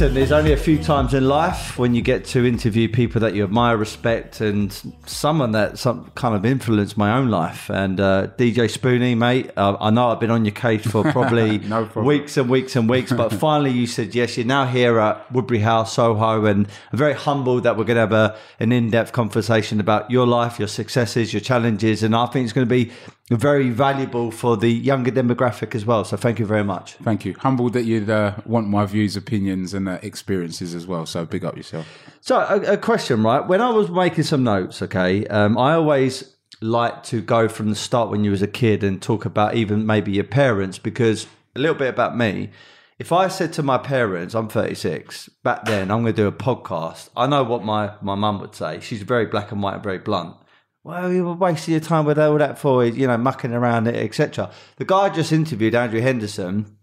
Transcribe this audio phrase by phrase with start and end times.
[0.00, 3.34] Listen, there's only a few times in life when you get to interview people that
[3.34, 4.74] you admire, respect, and
[5.04, 7.68] someone that some kind of influenced my own life.
[7.68, 11.58] And uh, DJ Spoony, mate, uh, I know I've been on your case for probably
[11.68, 14.38] No weeks and weeks and weeks, but finally you said yes.
[14.38, 18.00] You're now here at Woodbury House, Soho, and I'm very humbled that we're going to
[18.00, 22.44] have a, an in-depth conversation about your life, your successes, your challenges, and I think
[22.44, 22.90] it's going to be
[23.30, 26.04] very valuable for the younger demographic as well.
[26.04, 26.94] So thank you very much.
[26.94, 27.34] Thank you.
[27.38, 31.06] Humbled that you'd uh, want my views, opinions, and uh, experiences as well.
[31.06, 31.86] So big up yourself.
[32.20, 33.46] So, a, a question, right?
[33.46, 37.76] When I was making some notes, okay, um, I always like to go from the
[37.76, 41.58] start when you was a kid and talk about even maybe your parents because a
[41.58, 42.50] little bit about me.
[42.98, 46.32] If I said to my parents, I'm 36, back then I'm going to do a
[46.32, 48.80] podcast, I know what my, my mum would say.
[48.80, 50.36] She's very black and white and very blunt.
[50.82, 53.96] Well, you were wasting your time with all that for, you know, mucking around it,
[53.96, 54.50] etc.
[54.76, 56.78] The guy I just interviewed, Andrew Henderson,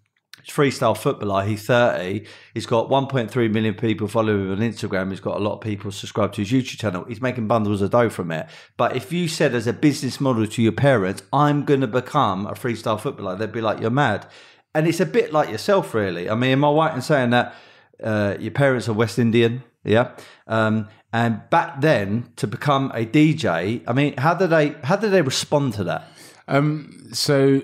[0.47, 1.45] freestyle footballer.
[1.45, 2.25] He's 30.
[2.53, 5.09] He's got 1.3 million people following him on Instagram.
[5.09, 7.05] He's got a lot of people subscribed to his YouTube channel.
[7.05, 8.47] He's making bundles of dough from it.
[8.77, 12.45] But if you said as a business model to your parents, I'm going to become
[12.45, 14.27] a freestyle footballer, they'd be like, you're mad.
[14.75, 16.29] And it's a bit like yourself, really.
[16.29, 17.55] I mean, am I right in saying that
[18.03, 19.63] uh, your parents are West Indian?
[19.83, 20.11] Yeah.
[20.47, 25.11] Um, and back then, to become a DJ, I mean, how did they how did
[25.11, 26.07] they respond to that?
[26.47, 27.61] Um, so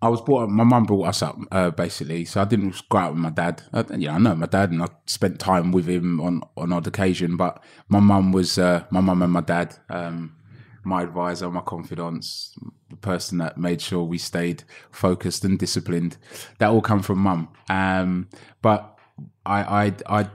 [0.00, 0.50] I was brought up.
[0.50, 2.24] My mum brought us up, uh, basically.
[2.24, 3.62] So I didn't grow up with my dad.
[3.72, 6.72] I, you know, I know my dad, and I spent time with him on on
[6.72, 7.36] odd occasion.
[7.36, 10.36] But my mum was uh, my mum and my dad, um,
[10.84, 12.56] my advisor, my confidants,
[12.90, 14.62] the person that made sure we stayed
[14.92, 16.16] focused and disciplined.
[16.58, 17.48] That all come from mum.
[17.68, 18.28] Um,
[18.62, 18.96] but
[19.44, 20.30] I I I'd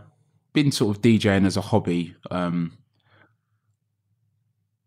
[0.53, 2.15] been sort of DJing as a hobby.
[2.31, 2.77] Um,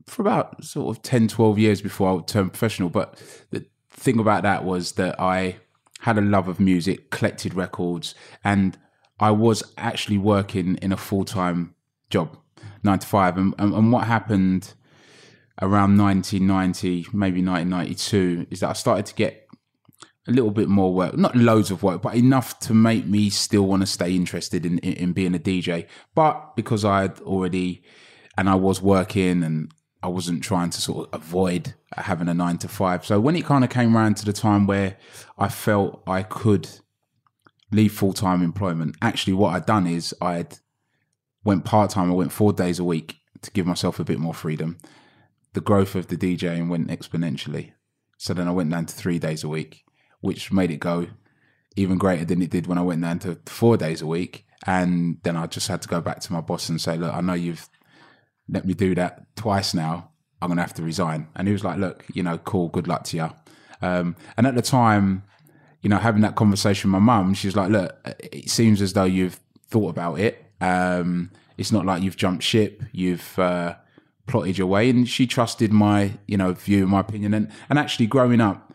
[0.06, 2.88] for about sort of 10, 12 years before I turned professional.
[2.88, 5.56] But the thing about that was that I
[6.00, 8.78] had a love of music, collected records, and
[9.19, 11.75] I was actually working in a full time
[12.10, 12.37] job,
[12.82, 13.37] nine to five.
[13.37, 14.75] And, and, and what happened
[15.60, 19.46] around 1990, maybe 1992, is that I started to get
[20.28, 23.66] a little bit more work, not loads of work, but enough to make me still
[23.66, 25.87] want to stay interested in, in, in being a DJ.
[26.14, 27.82] But because I had already,
[28.37, 29.72] and I was working and
[30.03, 33.04] I wasn't trying to sort of avoid having a nine to five.
[33.04, 34.97] So when it kind of came around to the time where
[35.38, 36.69] I felt I could
[37.72, 40.58] leave full time employment, actually what I'd done is I'd
[41.47, 42.10] went part time.
[42.10, 44.78] I went four days a week to give myself a bit more freedom.
[45.54, 47.72] The growth of the DJing went exponentially.
[48.19, 49.84] So then I went down to three days a week,
[50.21, 51.09] which made it go
[51.77, 54.47] even greater than it did when I went down to four days a week.
[54.66, 57.21] And then I just had to go back to my boss and say, look, I
[57.21, 57.69] know you've
[58.49, 60.10] let me do that twice now.
[60.41, 61.28] I'm gonna have to resign.
[61.34, 63.31] And he was like, look, you know, cool, good luck to you.
[63.82, 65.25] Um, and at the time,
[65.82, 69.05] you know, having that conversation with my mum, she's like, look, it seems as though
[69.05, 70.44] you've thought about it.
[70.60, 72.82] Um, it's not like you've jumped ship.
[72.93, 73.76] You've uh,
[74.26, 78.06] plotted your way, and she trusted my, you know, view, my opinion, and and actually
[78.06, 78.66] growing up,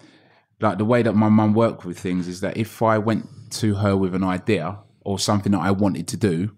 [0.61, 3.75] like the way that my mum worked with things is that if I went to
[3.75, 6.55] her with an idea or something that I wanted to do,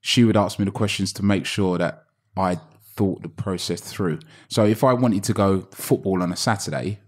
[0.00, 2.04] she would ask me the questions to make sure that
[2.36, 2.60] I
[2.96, 4.20] thought the process through.
[4.48, 7.00] So if I wanted to go football on a Saturday,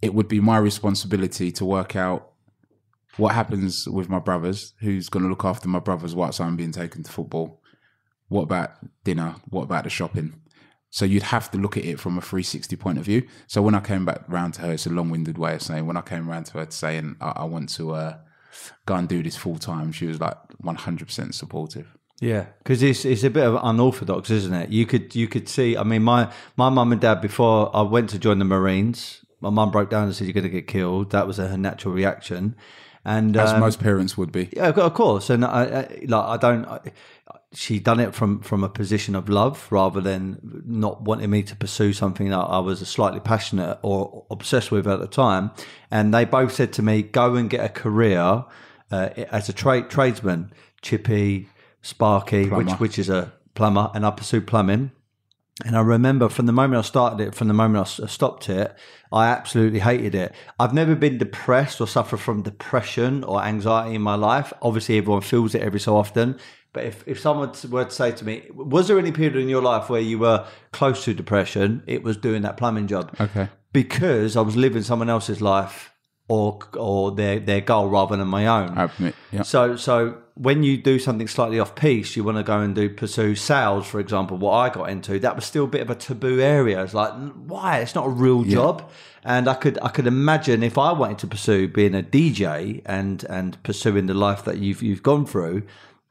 [0.00, 2.32] it would be my responsibility to work out
[3.16, 6.72] what happens with my brothers, who's going to look after my brothers whilst I'm being
[6.72, 7.60] taken to football.
[8.28, 8.70] What about
[9.04, 9.36] dinner?
[9.50, 10.41] What about the shopping?
[10.92, 13.26] So you'd have to look at it from a 360 point of view.
[13.46, 15.96] So when I came back round to her, it's a long-winded way of saying when
[15.96, 18.18] I came round to her saying I, I want to uh,
[18.84, 21.96] go and do this full time, she was like 100% supportive.
[22.20, 24.68] Yeah, because it's it's a bit of unorthodox, isn't it?
[24.70, 25.76] You could you could see.
[25.76, 29.50] I mean, my my mum and dad before I went to join the Marines, my
[29.50, 32.54] mum broke down and said, "You're going to get killed." That was her natural reaction,
[33.04, 34.48] and As um, most parents would be.
[34.52, 35.30] yeah, of course.
[35.30, 36.64] And I, I like I don't.
[36.66, 36.80] I,
[37.54, 41.56] she done it from from a position of love rather than not wanting me to
[41.56, 45.50] pursue something that I was slightly passionate or obsessed with at the time.
[45.90, 48.44] And they both said to me, "Go and get a career
[48.90, 51.48] uh, as a trade tradesman." Chippy,
[51.80, 54.90] Sparky, which which is a plumber, and I pursued plumbing.
[55.64, 58.48] And I remember from the moment I started it, from the moment I uh, stopped
[58.48, 58.74] it,
[59.12, 60.34] I absolutely hated it.
[60.58, 64.52] I've never been depressed or suffered from depression or anxiety in my life.
[64.62, 66.38] Obviously, everyone feels it every so often.
[66.72, 69.62] But if, if someone were to say to me, was there any period in your
[69.62, 71.82] life where you were close to depression?
[71.86, 73.48] It was doing that plumbing job Okay.
[73.72, 75.91] because I was living someone else's life
[76.32, 78.78] or or their their goal rather than my own.
[78.78, 79.42] Admit, yeah.
[79.42, 82.88] So so when you do something slightly off piece, you want to go and do
[82.88, 84.38] pursue sales, for example.
[84.38, 86.82] What I got into that was still a bit of a taboo area.
[86.82, 88.90] It's like why it's not a real job,
[89.24, 93.24] and I could I could imagine if I wanted to pursue being a DJ and
[93.28, 95.64] and pursuing the life that you've you've gone through,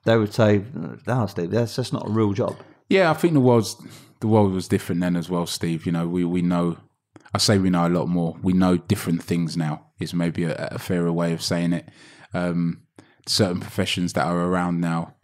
[0.04, 0.64] they would say,
[1.08, 2.58] "No, Steve, that's that's not a real job."
[2.90, 3.76] Yeah, I think the world's
[4.20, 5.88] the world was different then as well, Steve.
[5.88, 6.78] You know, we we know.
[7.34, 8.38] I say we know a lot more.
[8.42, 9.88] We know different things now.
[10.00, 11.90] Is maybe a, a fairer way of saying it.
[12.34, 12.84] Um,
[13.28, 15.16] certain professions that are around now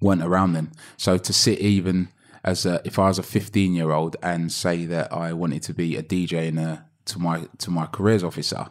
[0.00, 0.72] weren't around then.
[0.96, 2.08] So to sit even
[2.44, 5.74] as a, if I was a 15 year old and say that I wanted to
[5.74, 8.66] be a DJ in a, to my to my careers officer,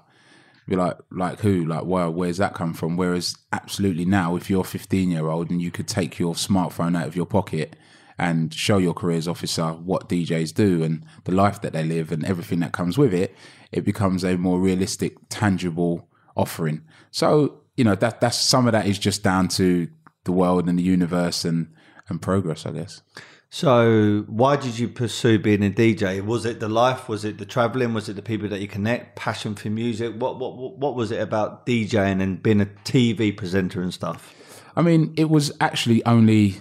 [0.67, 2.97] be like like who like well where's that come from?
[2.97, 6.97] Whereas absolutely now, if you're a 15 year old and you could take your smartphone
[6.97, 7.75] out of your pocket
[8.17, 12.23] and show your careers officer what DJs do and the life that they live and
[12.25, 13.35] everything that comes with it,
[13.71, 16.81] it becomes a more realistic, tangible offering.
[17.11, 19.87] So you know that that's some of that is just down to
[20.25, 21.73] the world and the universe and
[22.09, 23.01] and progress, I guess.
[23.49, 26.25] So, why did you pursue being a DJ?
[26.25, 27.07] Was it the life?
[27.07, 27.93] Was it the traveling?
[27.93, 29.15] Was it the people that you connect?
[29.15, 30.15] Passion for music?
[30.15, 34.33] What what what was it about DJing and being a TV presenter and stuff?
[34.75, 36.55] I mean, it was actually only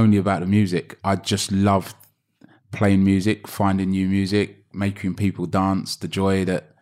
[0.00, 0.98] only about the music.
[1.04, 1.96] I just loved
[2.72, 5.96] playing music, finding new music, making people dance.
[5.96, 6.74] The joy that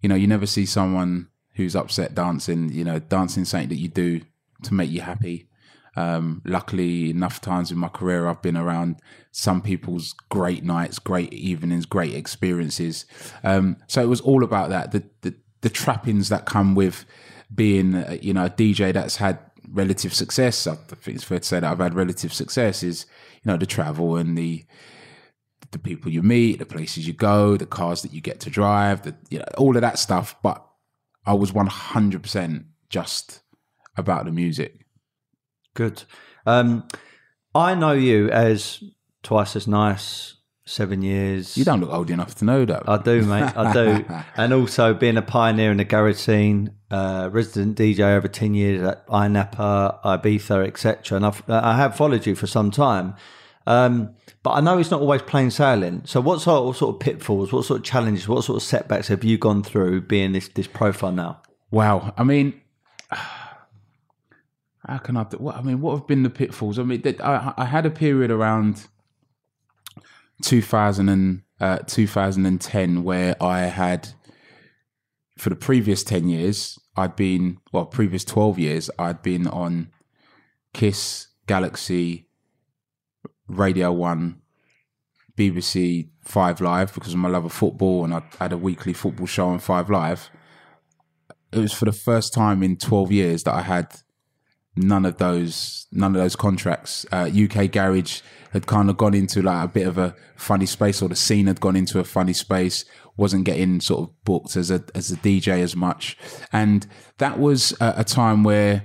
[0.00, 2.72] you know, you never see someone who's upset dancing.
[2.72, 4.20] You know, dancing something that you do
[4.62, 5.48] to make you happy.
[5.96, 8.96] Um, luckily, enough times in my career, I've been around
[9.32, 13.06] some people's great nights, great evenings, great experiences.
[13.42, 14.92] Um, so it was all about that.
[14.92, 17.06] The, the, the trappings that come with
[17.54, 19.38] being, uh, you know, a DJ that's had
[19.70, 20.66] relative success.
[20.66, 22.82] I think it's fair to say that I've had relative success.
[22.82, 23.06] Is
[23.42, 24.64] you know the travel and the
[25.72, 29.02] the people you meet, the places you go, the cars that you get to drive,
[29.02, 30.36] the you know all of that stuff.
[30.42, 30.64] But
[31.24, 33.40] I was one hundred percent just
[33.96, 34.86] about the music.
[35.74, 36.04] Good.
[36.46, 36.86] Um,
[37.54, 38.82] I know you as
[39.22, 40.35] twice as nice,
[40.66, 41.56] seven years.
[41.56, 42.88] You don't look old enough to know that.
[42.88, 43.56] I do, mate.
[43.56, 44.04] I do.
[44.36, 48.82] and also being a pioneer in the garage scene, uh, resident DJ over 10 years
[48.86, 51.16] at INAPA, Ibiza, etc.
[51.16, 53.14] And I've, I have followed you for some time.
[53.66, 56.02] Um, but I know it's not always plain sailing.
[56.04, 58.62] So, what sort, of, what sort of pitfalls, what sort of challenges, what sort of
[58.62, 61.40] setbacks have you gone through being this, this profile now?
[61.72, 62.14] Wow.
[62.16, 62.60] I mean,
[63.10, 65.24] how can I?
[65.24, 66.78] What I mean, what have been the pitfalls?
[66.78, 68.86] I mean, I, I had a period around
[70.42, 74.08] 2000 and uh, 2010 where I had,
[75.38, 79.90] for the previous 10 years, I'd been well, previous 12 years, I'd been on
[80.72, 82.28] Kiss, Galaxy,
[83.48, 84.40] Radio One,
[85.36, 89.26] BBC Five Live because of my love of football, and I had a weekly football
[89.26, 90.30] show on Five Live.
[91.52, 93.94] It was for the first time in 12 years that I had
[94.76, 97.06] none of those none of those contracts.
[97.12, 98.20] Uh, UK Garage
[98.56, 101.46] had kind of gone into like a bit of a funny space, or the scene
[101.46, 102.84] had gone into a funny space.
[103.16, 106.16] wasn't getting sort of booked as a as a DJ as much,
[106.52, 106.86] and
[107.18, 108.82] that was a, a time where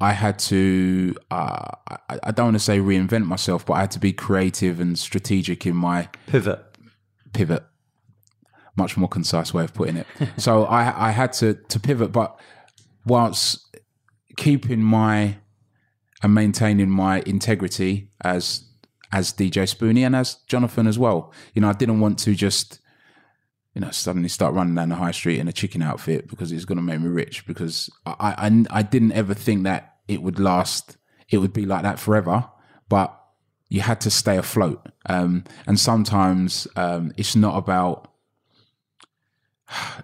[0.00, 1.14] I had to.
[1.30, 4.80] Uh, I, I don't want to say reinvent myself, but I had to be creative
[4.80, 6.60] and strategic in my Pivot.
[7.32, 7.64] pivot.
[8.76, 10.06] Much more concise way of putting it.
[10.36, 12.38] so I I had to to pivot, but
[13.06, 13.60] whilst
[14.36, 15.38] keeping my
[16.24, 18.64] and maintaining my integrity as
[19.12, 21.32] as DJ Spoony and as Jonathan as well.
[21.52, 22.80] You know, I didn't want to just
[23.74, 26.64] you know suddenly start running down the high street in a chicken outfit because it's
[26.64, 27.46] going to make me rich.
[27.46, 30.96] Because I, I I didn't ever think that it would last.
[31.28, 32.48] It would be like that forever.
[32.88, 33.14] But
[33.68, 34.80] you had to stay afloat.
[35.06, 38.10] Um, and sometimes um, it's not about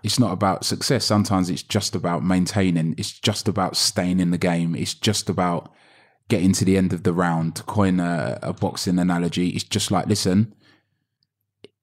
[0.03, 1.07] it's not about success.
[1.07, 2.95] Sometimes it's just about maintaining.
[2.99, 4.75] It's just about staying in the game.
[4.75, 5.73] It's just about
[6.31, 7.57] getting to the end of the round.
[7.57, 10.55] To coin a, a boxing analogy, it's just like, listen,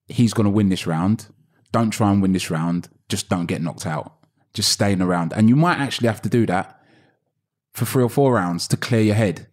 [0.08, 1.28] he's going to win this round.
[1.72, 2.90] Don't try and win this round.
[3.10, 4.14] Just don't get knocked out.
[4.54, 5.34] Just staying around.
[5.34, 6.82] And you might actually have to do that
[7.74, 9.48] for three or four rounds to clear your head.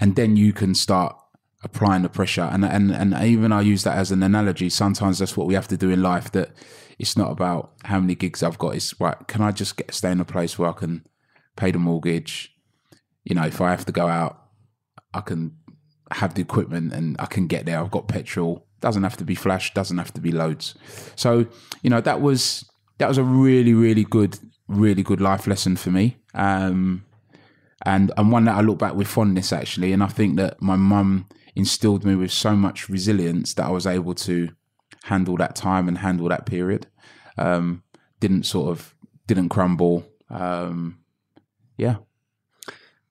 [0.00, 1.14] And then you can start
[1.62, 2.48] applying the pressure.
[2.50, 4.70] And, and, and even I use that as an analogy.
[4.70, 6.50] Sometimes that's what we have to do in life that
[6.98, 8.76] it's not about how many gigs I've got.
[8.76, 9.16] It's right.
[9.26, 11.04] Can I just get stay in a place where I can
[11.56, 12.53] pay the mortgage?
[13.24, 14.40] You know, if I have to go out,
[15.12, 15.56] I can
[16.10, 17.78] have the equipment and I can get there.
[17.78, 18.66] I've got petrol.
[18.80, 19.72] Doesn't have to be flash.
[19.74, 20.74] Doesn't have to be loads.
[21.16, 21.46] So
[21.82, 24.38] you know that was that was a really really good
[24.68, 26.18] really good life lesson for me.
[26.34, 27.04] Um,
[27.84, 29.92] and and one that I look back with fondness actually.
[29.92, 33.86] And I think that my mum instilled me with so much resilience that I was
[33.86, 34.50] able to
[35.04, 36.86] handle that time and handle that period.
[37.38, 37.82] Um,
[38.20, 38.94] didn't sort of
[39.26, 40.04] didn't crumble.
[40.30, 41.00] Um,
[41.76, 41.96] yeah,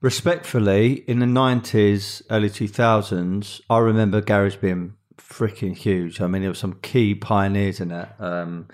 [0.04, 6.20] Respectfully, in the nineties, early two thousands, I remember garage being freaking huge.
[6.20, 8.18] I mean, there were some key pioneers in that.
[8.20, 8.68] Um,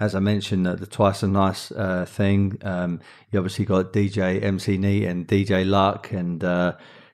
[0.00, 2.58] as I mentioned, the twice a nice uh, thing.
[2.62, 2.98] Um,
[3.30, 6.72] you obviously got DJ MC Neat and DJ Luck, and uh,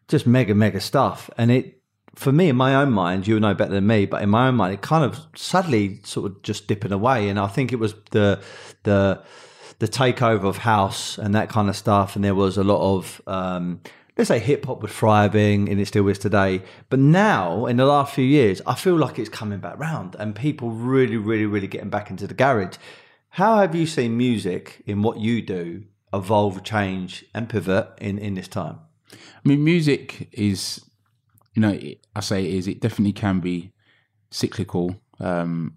[0.09, 1.29] just mega mega stuff.
[1.37, 1.83] And it,
[2.15, 4.55] for me, in my own mind, you know better than me, but in my own
[4.55, 7.29] mind, it kind of suddenly sort of just dipping away.
[7.29, 8.41] And I think it was the
[8.85, 9.23] the
[9.79, 12.17] the takeover of house and that kind of stuff.
[12.17, 13.81] And there was a lot of, um,
[14.17, 16.63] let's say hip hop was thriving and it still is today.
[16.89, 20.35] But now, in the last few years, I feel like it's coming back round and
[20.35, 22.77] people really, really, really getting back into the garage.
[23.31, 28.35] How have you seen music in what you do evolve, change, and pivot in, in
[28.35, 28.81] this time?
[29.13, 30.85] I mean, music is,
[31.55, 31.79] you know,
[32.17, 32.67] I say it is.
[32.67, 33.73] It definitely can be
[34.31, 34.97] cyclical.
[35.21, 35.77] Um,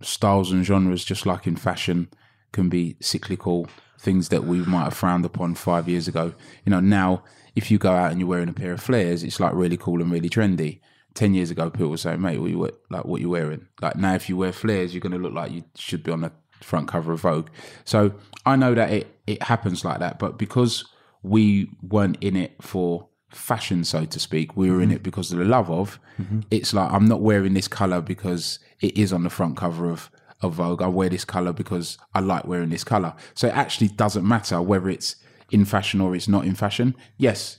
[0.00, 2.08] styles and genres, just like in fashion,
[2.52, 3.68] can be cyclical.
[3.98, 6.34] Things that we might have frowned upon five years ago.
[6.64, 7.22] You know, now
[7.54, 10.00] if you go out and you're wearing a pair of flares, it's like really cool
[10.00, 10.80] and really trendy.
[11.14, 13.96] Ten years ago, people were saying, "Mate, what you wear, like what you wearing?" Like
[13.96, 16.32] now, if you wear flares, you're going to look like you should be on the
[16.62, 17.48] front cover of Vogue.
[17.84, 18.14] So
[18.46, 20.84] I know that it it happens like that, but because
[21.22, 24.96] we weren't in it for fashion, so to speak, we were in mm-hmm.
[24.96, 25.98] it because of the love of.
[26.20, 26.40] Mm-hmm.
[26.50, 30.10] It's like I'm not wearing this color because it is on the front cover of
[30.42, 30.82] of Vogue.
[30.82, 33.14] I wear this color because I like wearing this color.
[33.34, 35.16] So it actually doesn't matter whether it's
[35.50, 36.94] in fashion or it's not in fashion.
[37.16, 37.58] Yes,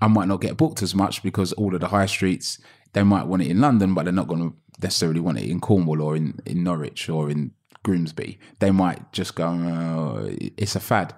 [0.00, 2.58] I might not get booked as much because all of the high streets
[2.94, 5.60] they might want it in London, but they're not going to necessarily want it in
[5.60, 8.38] Cornwall or in, in Norwich or in Grimsby.
[8.60, 11.12] They might just go, oh, it's a fad.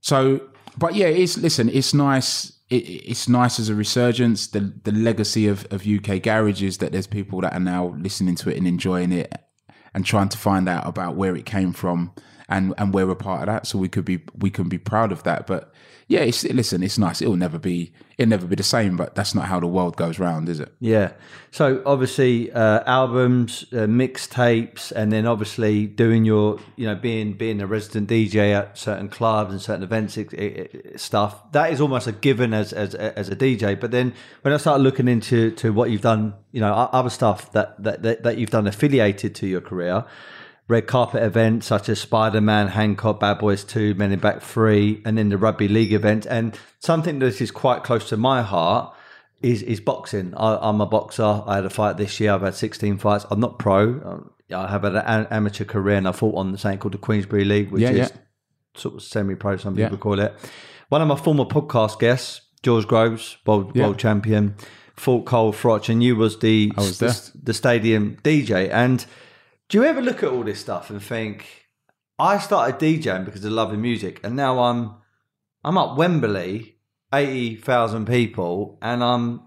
[0.00, 0.40] So,
[0.76, 2.52] but yeah, it's listen, it's nice.
[2.70, 4.48] It, it's nice as a resurgence.
[4.48, 8.36] The the legacy of, of UK garage is that there's people that are now listening
[8.36, 9.32] to it and enjoying it
[9.98, 12.12] and trying to find out about where it came from
[12.48, 13.66] and and we're a part of that.
[13.66, 15.46] So we could be we can be proud of that.
[15.46, 15.72] But
[16.08, 17.20] yeah, it's listen, it's nice.
[17.20, 18.96] It'll never be it'll never be the same.
[18.96, 20.72] But that's not how the world goes round, is it?
[20.80, 21.12] Yeah.
[21.50, 27.60] So obviously, uh, albums, uh, mixtapes, and then obviously doing your, you know, being being
[27.60, 31.52] a resident DJ at certain clubs and certain events, it, it, stuff.
[31.52, 33.78] That is almost a given as as as a DJ.
[33.78, 37.52] But then when I started looking into to what you've done, you know, other stuff
[37.52, 40.06] that that that, that you've done affiliated to your career.
[40.68, 45.02] Red carpet events such as Spider Man, Hancock, Bad Boys 2, Men in Black 3,
[45.04, 46.26] and then the rugby league event.
[46.26, 48.94] And something that is quite close to my heart
[49.40, 50.34] is is boxing.
[50.36, 51.42] I, I'm a boxer.
[51.46, 52.32] I had a fight this year.
[52.32, 53.24] I've had 16 fights.
[53.30, 53.98] I'm not pro.
[54.50, 56.98] Uh, I have had an amateur career, and I fought on the something called the
[56.98, 58.08] Queensbury League, which Yeah, is yeah.
[58.76, 59.56] sort of semi-pro.
[59.58, 59.86] Some Yeah.
[59.86, 60.34] people call it.
[60.90, 63.84] One of my former podcast guests, George Groves, world, Yeah.
[63.84, 64.54] world champion,
[64.96, 68.68] fought Carl Froch, and you was the was the, the stadium DJ.
[68.70, 69.06] And
[69.68, 71.68] do you ever look at all this stuff and think,
[72.18, 74.96] I started DJing because of loving music, and now I'm
[75.62, 76.76] I'm up Wembley,
[77.14, 79.42] eighty thousand people, and I'm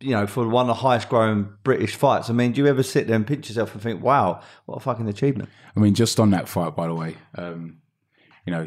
[0.00, 2.28] you know for one of the highest growing British fights.
[2.28, 4.80] I mean, do you ever sit there and pinch yourself and think, wow, what a
[4.80, 5.48] fucking achievement?
[5.74, 7.78] I mean, just on that fight, by the way, um,
[8.44, 8.66] you know,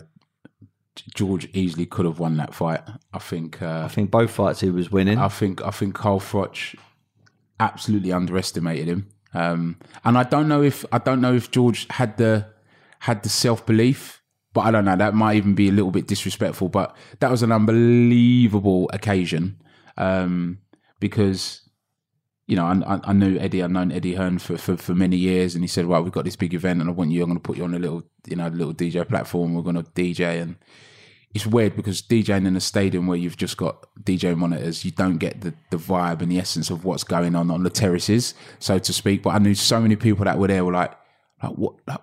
[1.14, 2.82] George easily could have won that fight.
[3.14, 3.62] I think.
[3.62, 5.20] Uh, I think both fights he was winning.
[5.20, 6.76] I think I think Carl Froch
[7.60, 12.18] absolutely underestimated him, um, and I don't know if I don't know if George had
[12.18, 12.48] the
[13.00, 14.22] had the self belief,
[14.54, 14.96] but I don't know.
[14.96, 19.62] That might even be a little bit disrespectful, but that was an unbelievable occasion
[19.98, 20.60] um,
[21.00, 21.62] because.
[22.48, 23.64] You know, I, I- knew Eddie.
[23.64, 26.26] I've known Eddie Hearn for, for, for many years, and he said, "Well, we've got
[26.26, 27.24] this big event, and I want you.
[27.24, 29.56] I'm going to put you on a little, you know, little DJ platform.
[29.56, 30.56] We're going to DJ." And
[31.36, 35.18] it's weird because DJing in a stadium where you've just got DJ monitors, you don't
[35.18, 38.80] get the, the vibe and the essence of what's going on on the terraces, so
[38.80, 39.22] to speak.
[39.22, 40.94] But I knew so many people that were there were like,
[41.44, 42.00] like what, like,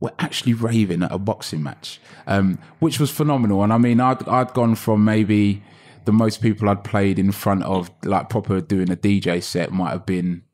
[0.00, 3.62] we're actually raving at a boxing match, um, which was phenomenal.
[3.62, 5.62] And I mean, I'd, I'd gone from maybe
[6.06, 9.90] the most people I'd played in front of, like proper doing a DJ set, might
[9.90, 10.44] have been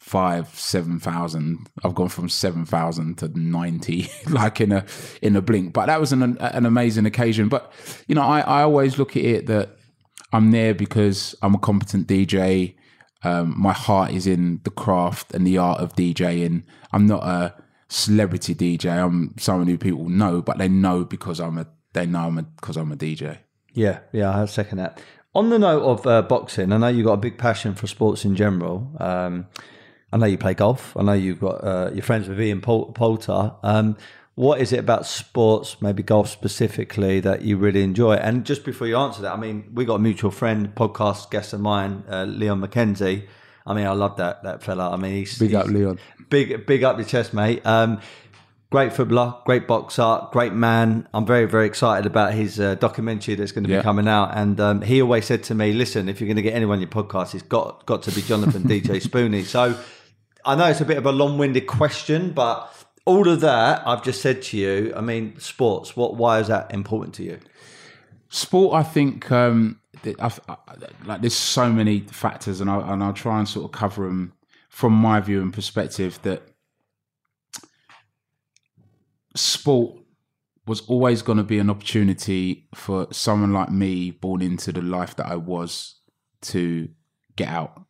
[0.00, 1.68] five, seven thousand.
[1.84, 4.84] I've gone from seven thousand to ninety, like in a
[5.22, 5.72] in a blink.
[5.72, 7.48] But that was an an amazing occasion.
[7.48, 7.70] But
[8.08, 9.76] you know, I, I always look at it that
[10.32, 12.74] I'm there because I'm a competent DJ.
[13.22, 16.64] Um, my heart is in the craft and the art of DJing.
[16.90, 17.54] I'm not a
[17.88, 18.90] celebrity DJ.
[18.90, 22.42] I'm someone who people know, but they know because I'm a they know I'm a
[22.42, 23.38] because I'm a DJ.
[23.72, 25.00] Yeah, yeah, I second that.
[25.32, 28.24] On the note of uh, boxing, I know you've got a big passion for sports
[28.24, 28.90] in general.
[28.98, 29.46] Um,
[30.12, 30.96] I know you play golf.
[30.96, 33.52] I know you've got uh, you're friends with Ian Pol- Poulter.
[33.62, 33.96] Um,
[34.34, 38.14] what is it about sports, maybe golf specifically, that you really enjoy?
[38.14, 41.52] And just before you answer that, I mean, we got a mutual friend, podcast guest
[41.52, 43.26] of mine, uh, Leon McKenzie.
[43.66, 44.90] I mean, I love that that fella.
[44.90, 45.98] I mean, he's Big he's, up, Leon.
[46.28, 47.64] big big up your chest, mate.
[47.66, 48.00] Um,
[48.70, 51.06] great footballer, great boxer, great man.
[51.12, 53.78] I'm very, very excited about his uh, documentary that's going to Yeah.
[53.80, 54.36] be coming out.
[54.36, 56.80] And um, he always said to me, "Listen, if you're going to get anyone on
[56.80, 59.76] your podcast, it's got got to be Jonathan DJ Spoony." So
[60.44, 62.72] I know it's a bit of a long-winded question, but
[63.04, 64.92] all of that I've just said to you.
[64.96, 65.96] I mean, sports.
[65.96, 66.16] What?
[66.16, 67.38] Why is that important to you?
[68.30, 69.78] sport i think um
[70.18, 70.56] I, I,
[71.04, 74.32] like there's so many factors and, I, and i'll try and sort of cover them
[74.70, 76.42] from my view and perspective that
[79.34, 79.98] sport
[80.66, 85.16] was always going to be an opportunity for someone like me born into the life
[85.16, 85.96] that i was
[86.40, 86.88] to
[87.34, 87.82] get out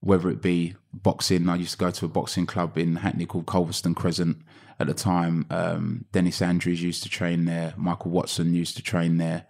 [0.00, 3.46] whether it be boxing i used to go to a boxing club in hackney called
[3.46, 4.38] colvestone crescent
[4.80, 9.18] at the time um, dennis andries used to train there michael watson used to train
[9.18, 9.46] there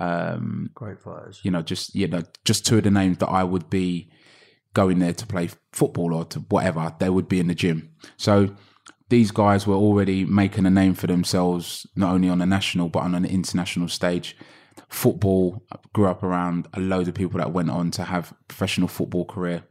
[0.00, 1.40] um, Great fighters.
[1.44, 4.10] you know, just you know, just two of the names that I would be
[4.72, 7.90] going there to play football or to whatever, they would be in the gym.
[8.16, 8.54] So
[9.08, 13.00] these guys were already making a name for themselves, not only on a national but
[13.00, 14.36] on an international stage.
[14.88, 18.88] Football I grew up around a load of people that went on to have professional
[18.88, 19.64] football career.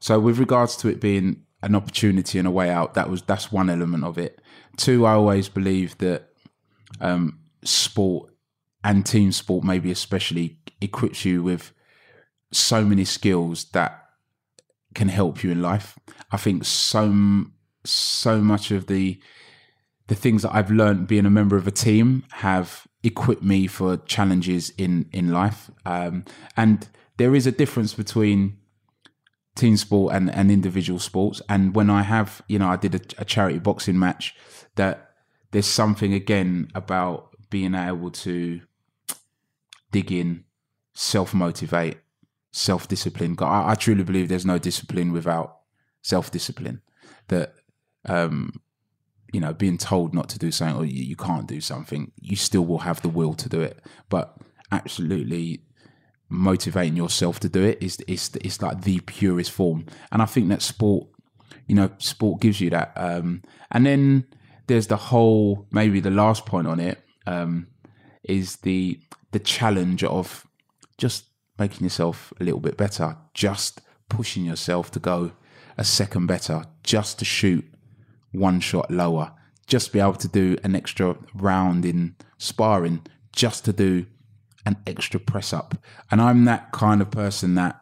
[0.00, 3.52] So with regards to it being an opportunity and a way out, that was that's
[3.52, 4.40] one element of it.
[4.76, 6.30] Two, I always believe that
[7.00, 8.32] um, sport
[8.84, 11.72] and team sport maybe especially equips you with
[12.52, 14.04] so many skills that
[14.94, 15.98] can help you in life.
[16.32, 17.44] I think so
[17.84, 19.20] so much of the
[20.08, 23.96] the things that I've learned being a member of a team have equipped me for
[23.98, 25.70] challenges in in life.
[25.84, 26.24] Um,
[26.56, 28.57] and there is a difference between
[29.58, 31.42] team sport and, and individual sports.
[31.48, 34.34] And when I have, you know, I did a, a charity boxing match,
[34.76, 35.10] that
[35.50, 38.60] there's something again about being able to
[39.90, 40.44] dig in,
[40.94, 41.98] self motivate,
[42.52, 43.36] self discipline.
[43.40, 45.58] I, I truly believe there's no discipline without
[46.02, 46.82] self discipline.
[47.28, 47.54] That
[48.06, 48.60] um,
[49.32, 52.36] you know, being told not to do something or you, you can't do something, you
[52.36, 53.78] still will have the will to do it.
[54.08, 54.36] But
[54.72, 55.62] absolutely
[56.28, 59.86] motivating yourself to do it is is it's like the purest form.
[60.12, 61.08] And I think that sport,
[61.66, 62.92] you know, sport gives you that.
[62.96, 64.26] Um, and then
[64.66, 67.68] there's the whole maybe the last point on it um,
[68.22, 69.00] is the
[69.32, 70.46] the challenge of
[70.96, 71.24] just
[71.58, 75.32] making yourself a little bit better, just pushing yourself to go
[75.76, 77.64] a second better, just to shoot
[78.32, 79.32] one shot lower,
[79.66, 84.06] just be able to do an extra round in sparring, just to do
[84.66, 85.74] an extra press up.
[86.10, 87.80] And I'm that kind of person that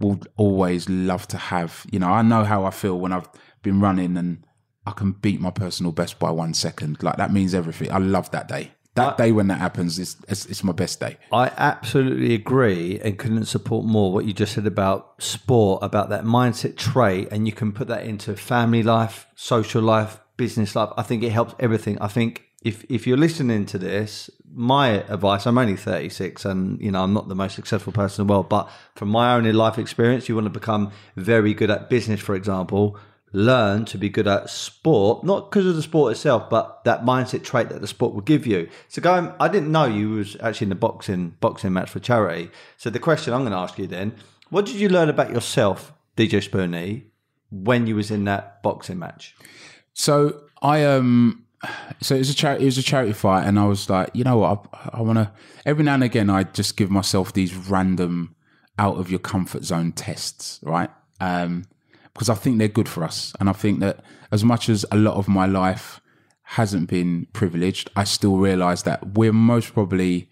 [0.00, 3.28] will always love to have, you know, I know how I feel when I've
[3.62, 4.44] been running and
[4.86, 7.02] I can beat my personal best by one second.
[7.02, 7.90] Like that means everything.
[7.90, 8.72] I love that day.
[8.94, 11.18] That day when that happens is it's, it's my best day.
[11.30, 16.24] I absolutely agree and couldn't support more what you just said about sport, about that
[16.24, 20.88] mindset trait, and you can put that into family life, social life, business life.
[20.96, 21.98] I think it helps everything.
[22.00, 26.90] I think if if you're listening to this, my advice, I'm only 36 and you
[26.90, 29.78] know, I'm not the most successful person in the world, but from my own life
[29.78, 32.98] experience, you want to become very good at business, for example,
[33.32, 37.44] learn to be good at sport, not because of the sport itself, but that mindset
[37.44, 38.68] trait that the sport will give you.
[38.88, 42.50] So going, I didn't know you was actually in the boxing boxing match for charity.
[42.76, 44.14] So the question I'm going to ask you then,
[44.50, 47.04] what did you learn about yourself, DJ Spoony,
[47.50, 49.34] when you was in that boxing match?
[49.92, 51.45] So I um
[52.00, 54.24] so it was a charity it was a charity fight and I was like, you
[54.24, 55.32] know what, I, I wanna
[55.64, 58.34] every now and again I just give myself these random
[58.78, 60.90] out of your comfort zone tests, right?
[61.20, 61.64] Um
[62.16, 63.34] because I think they're good for us.
[63.40, 66.00] And I think that as much as a lot of my life
[66.44, 70.30] hasn't been privileged, I still realize that we're most probably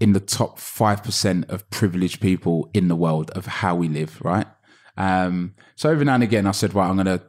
[0.00, 4.48] in the top 5% of privileged people in the world of how we live, right?
[4.96, 7.22] Um, so every now and again, I said, right, I'm to,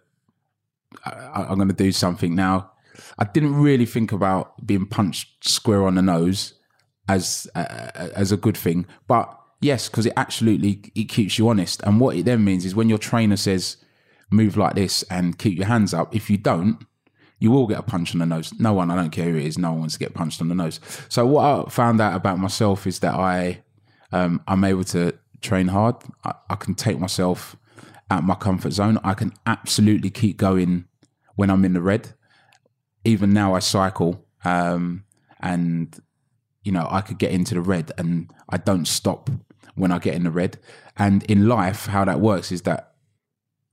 [1.05, 2.71] I'm going to do something now.
[3.17, 6.53] I didn't really think about being punched square on the nose
[7.07, 11.81] as, uh, as a good thing, but yes, because it absolutely, it keeps you honest.
[11.83, 13.77] And what it then means is when your trainer says,
[14.31, 16.83] move like this and keep your hands up, if you don't,
[17.39, 18.53] you will get a punch on the nose.
[18.59, 20.49] No one, I don't care who it is, no one wants to get punched on
[20.49, 20.79] the nose.
[21.09, 23.63] So what I found out about myself is that I,
[24.11, 25.95] um, I'm able to train hard.
[26.23, 27.55] I, I can take myself
[28.09, 28.99] out my comfort zone.
[29.03, 30.85] I can absolutely keep going
[31.35, 32.13] when I'm in the red.
[33.05, 35.03] Even now, I cycle, um,
[35.39, 35.97] and
[36.63, 39.29] you know I could get into the red, and I don't stop
[39.75, 40.57] when I get in the red.
[40.97, 42.93] And in life, how that works is that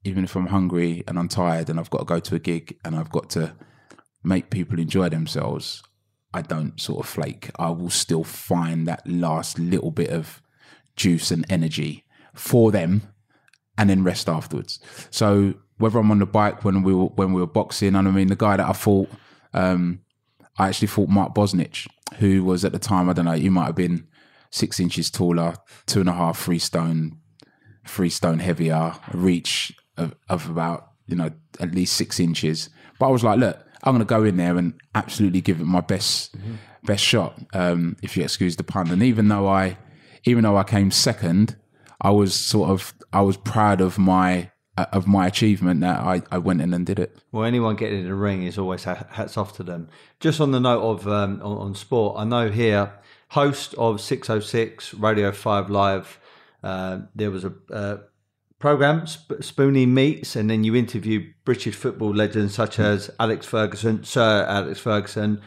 [0.04, 2.76] even if I'm hungry and I'm tired and I've got to go to a gig
[2.84, 3.54] and I've got to
[4.24, 5.82] make people enjoy themselves,
[6.34, 7.50] I don't sort of flake.
[7.56, 10.42] I will still find that last little bit of
[10.96, 13.02] juice and energy for them
[13.78, 14.80] and then rest afterwards.
[15.10, 17.94] So whether I'm on the bike when we were when we were boxing.
[17.96, 19.10] And I mean, the guy that I fought,
[19.54, 20.00] um,
[20.58, 21.88] I actually fought Mark Bosnich,
[22.18, 24.06] who was at the time I don't know, he might have been
[24.50, 25.54] six inches taller,
[25.86, 27.18] two and a half, three stone,
[27.86, 32.70] three stone heavier, reach of, of about you know at least six inches.
[32.98, 35.64] But I was like, look, I'm going to go in there and absolutely give it
[35.64, 36.54] my best mm-hmm.
[36.84, 38.90] best shot, um, if you excuse the pun.
[38.90, 39.78] And even though I
[40.24, 41.56] even though I came second,
[42.00, 46.38] I was sort of I was proud of my of my achievement that I, I
[46.38, 47.18] went in and did it.
[47.30, 49.88] Well, anyone getting in the ring is always hats off to them.
[50.20, 52.92] Just on the note of um, on, on, sport, I know here
[53.28, 56.18] host of 606 Radio 5 Live.
[56.62, 57.98] Uh, there was a uh,
[58.58, 64.04] program, Sp- Spoony Meets, and then you interview British football legends such as Alex Ferguson,
[64.04, 65.40] Sir Alex Ferguson,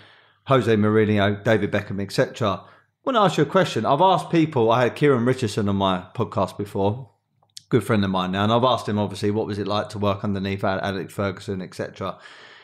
[0.48, 2.62] Jose Mourinho, David Beckham, etc.
[2.62, 2.68] I
[3.04, 3.86] want to ask you a question.
[3.86, 7.10] I've asked people, I had Kieran Richardson on my podcast before,
[7.70, 10.00] good friend of mine now, and I've asked him obviously what was it like to
[10.00, 12.18] work underneath Alex Ferguson, etc.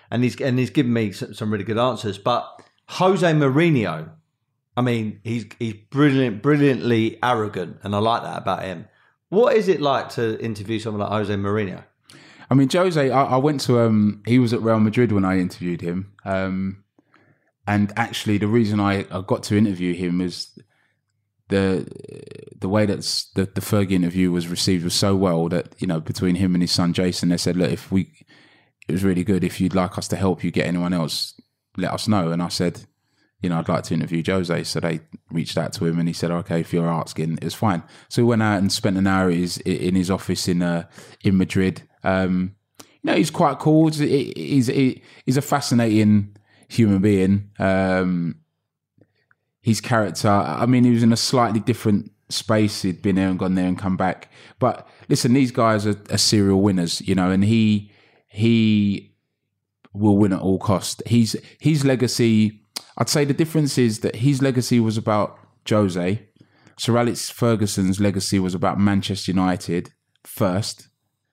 [0.10, 2.18] And he's and he's given me some, some really good answers.
[2.18, 4.10] But Jose Mourinho,
[4.76, 8.88] I mean, he's he's brilliant, brilliantly arrogant, and I like that about him.
[9.30, 11.84] What is it like to interview someone like Jose Mourinho?
[12.50, 15.40] I mean, Jose, I, I went to um, he was at Real Madrid when I
[15.40, 16.84] interviewed him, um,
[17.66, 20.58] and actually, the reason I, I got to interview him was
[21.52, 21.88] the
[22.60, 23.00] the way that
[23.36, 26.64] the, the Fergie interview was received was so well that you know between him and
[26.64, 28.12] his son Jason, they said, look, if we,
[28.88, 29.44] it was really good.
[29.44, 31.40] If you'd like us to help you get anyone else,
[31.78, 32.32] let us know.
[32.32, 32.86] And I said,
[33.42, 34.64] you know, I'd like to interview Jose.
[34.66, 37.84] So they reached out to him and he said, okay, if you're asking, it's fine.
[38.10, 40.88] So we went out and spent an hour in his, in his office in uh,
[41.24, 41.84] in Madrid.
[42.04, 43.90] Um, you know, he's quite cool.
[43.90, 46.38] He's, he's a fascinating
[46.68, 47.50] human being.
[47.58, 48.40] Um,
[49.62, 52.82] his character, I mean, he was in a slightly different space.
[52.82, 54.32] He'd been there and gone there and come back.
[54.60, 57.91] But listen, these guys are, are serial winners, you know, and he,
[58.28, 59.15] he
[59.93, 61.04] will win at all cost.
[61.06, 62.62] He's, his legacy
[62.97, 66.28] I'd say the difference is that his legacy was about Jose.
[66.78, 69.91] Sir Alex Ferguson's legacy was about Manchester United
[70.24, 70.89] first,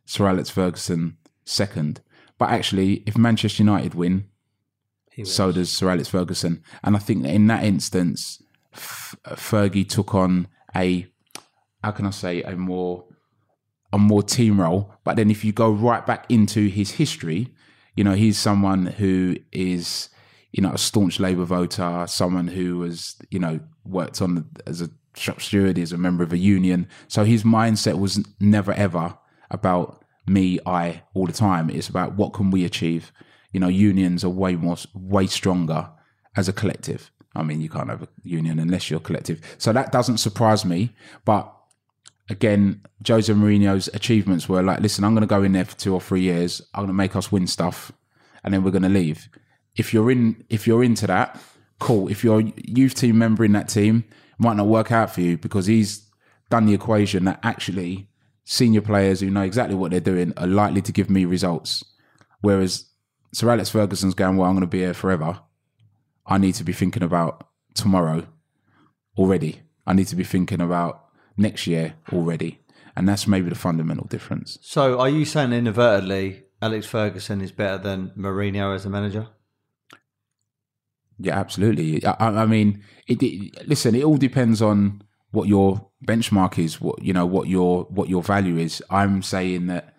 [0.07, 2.01] Sir Alex Ferguson second.
[2.39, 4.28] But actually, if Manchester United win,
[5.25, 6.63] so does Sir Alex Ferguson.
[6.83, 8.43] And I think that in that instance,
[8.75, 11.07] F- Fergie took on a,
[11.83, 13.05] how can I say, a more,
[13.93, 14.95] a more team role.
[15.05, 17.55] But then if you go right back into his history,
[17.97, 20.11] you know, he's someone who is
[20.53, 24.91] you know, a staunch Labour voter, someone who was, you know, worked on as a
[25.15, 26.89] shop steward, as a member of a union.
[27.07, 29.19] So his mindset was never ever
[29.51, 31.71] about me, I, all the time.
[31.71, 33.13] It's about what can we achieve.
[33.53, 35.91] You know, unions are way more, way stronger
[36.37, 37.11] as a collective.
[37.35, 39.41] I mean, you can't have a union unless you're a collective.
[39.59, 40.95] So that doesn't surprise me.
[41.25, 41.53] But
[42.29, 45.95] again, Jose Mourinho's achievements were like, listen, I'm going to go in there for two
[45.95, 46.61] or three years.
[46.75, 47.93] I'm going to make us win stuff,
[48.45, 49.29] and then we're going to leave
[49.79, 51.41] if you're in if you're into that,
[51.79, 52.09] cool.
[52.09, 54.05] If you're a youth team member in that team,
[54.37, 56.07] might not work out for you because he's
[56.51, 58.09] done the equation that actually
[58.45, 61.85] senior players who know exactly what they're doing are likely to give me results.
[62.41, 62.87] Whereas
[63.33, 65.41] Sir Alex Ferguson's going, well, I'm going to be here forever.
[66.27, 68.27] I need to be thinking about tomorrow
[69.17, 69.63] already.
[69.87, 72.61] I need to be thinking about next year already.
[72.97, 74.59] And that's maybe the fundamental difference.
[74.61, 79.29] So are you saying inadvertently Alex Ferguson is better than Mourinho as a manager?
[81.19, 82.05] Yeah, absolutely.
[82.05, 83.95] I, I mean, it, it, listen.
[83.95, 86.81] It all depends on what your benchmark is.
[86.81, 88.83] What you know, what your what your value is.
[88.89, 89.95] I'm saying that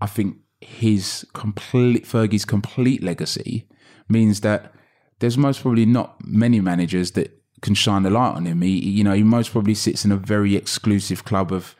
[0.00, 3.68] I think his complete Fergie's complete legacy
[4.08, 4.72] means that
[5.18, 8.62] there's most probably not many managers that can shine a light on him.
[8.62, 11.74] He, you know, he most probably sits in a very exclusive club of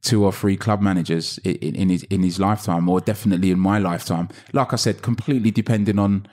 [0.00, 3.78] two or three club managers in, in his in his lifetime, or definitely in my
[3.78, 4.28] lifetime.
[4.52, 6.26] Like I said, completely depending on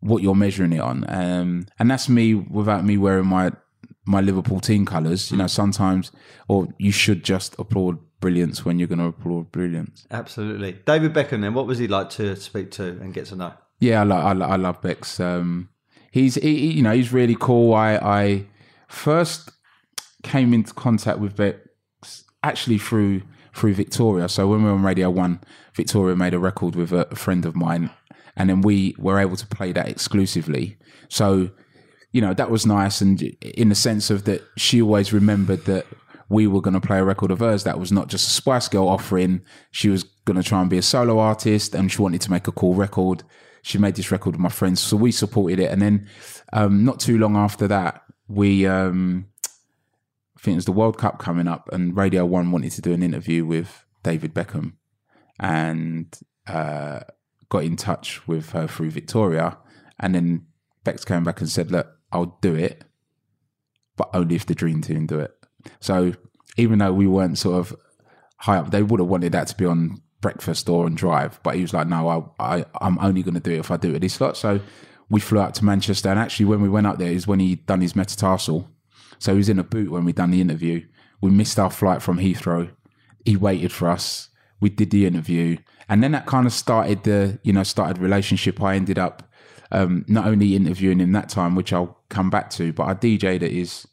[0.00, 1.04] what you're measuring it on.
[1.08, 3.52] Um, and that's me without me wearing my
[4.06, 5.30] my Liverpool team colours.
[5.30, 6.10] You know, sometimes,
[6.48, 10.06] or you should just applaud brilliance when you're going to applaud brilliance.
[10.10, 11.42] Absolutely, David Beckham.
[11.42, 13.52] Then, what was he like to speak to and get to know?
[13.80, 15.20] Yeah, I, lo- I, lo- I love Bex.
[15.20, 15.68] Um,
[16.10, 17.74] he's he, you know he's really cool.
[17.74, 18.46] I I
[18.88, 19.50] first
[20.22, 23.22] came into contact with Bex actually through
[23.54, 24.28] through Victoria.
[24.28, 25.40] So when we were on Radio One,
[25.74, 27.90] Victoria made a record with a friend of mine,
[28.36, 30.78] and then we were able to play that exclusively.
[31.08, 31.50] So,
[32.12, 35.86] you know, that was nice, and in the sense of that, she always remembered that
[36.32, 38.66] we were going to play a record of hers that was not just a Spice
[38.66, 39.42] Girl offering.
[39.70, 42.48] She was going to try and be a solo artist, and she wanted to make
[42.48, 43.22] a cool record.
[43.60, 45.70] She made this record with my friends, so we supported it.
[45.70, 46.08] And then,
[46.54, 51.18] um, not too long after that, we, um, I think it was the World Cup
[51.18, 54.72] coming up, and Radio One wanted to do an interview with David Beckham,
[55.38, 57.00] and uh,
[57.50, 59.58] got in touch with her through Victoria,
[60.00, 60.46] and then
[60.82, 62.84] Bex came back and said, "Look, I'll do it,
[63.98, 65.36] but only if the Dreem Teem do it."
[65.80, 66.12] So
[66.56, 67.76] even though we weren't sort of
[68.38, 71.56] high up, they would have wanted that to be on breakfast or on drive, but
[71.56, 73.90] he was like, "No, I, I I'm only going to do it if I do
[73.90, 74.60] it at this slot." So
[75.10, 77.56] we flew out to Manchester, and actually, when we went up there, is when he
[77.56, 78.68] done his metatarsal.
[79.18, 80.86] So he was in a boot when we done the interview.
[81.20, 82.70] We missed our flight from Heathrow.
[83.24, 84.30] He waited for us.
[84.60, 88.62] We did the interview, and then that kind of started the you know started relationship.
[88.62, 89.28] I ended up
[89.70, 93.42] um, not only interviewing him that time, which I'll come back to, but I DJ'd
[93.42, 93.86] at his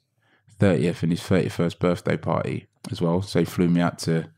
[0.59, 3.21] thirtieth and his thirty first birthday party as well.
[3.21, 4.29] So he flew me out to